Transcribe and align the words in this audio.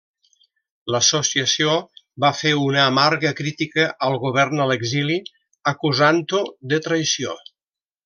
L'Associació 0.93 1.75
va 2.25 2.31
fer 2.39 2.55
una 2.69 2.81
amarga 2.93 3.33
crítica 3.41 3.87
al 4.09 4.19
govern 4.27 4.65
a 4.65 4.69
l'exili, 4.73 5.21
acusant-ho 5.77 6.45
de 6.75 6.85
traïció. 6.89 7.41